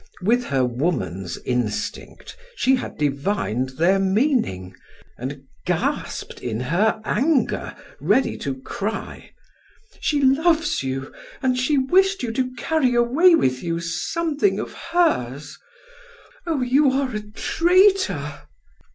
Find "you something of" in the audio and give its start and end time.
13.61-14.73